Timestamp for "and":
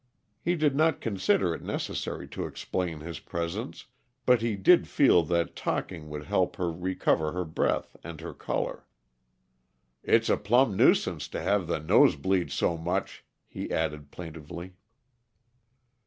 8.03-8.19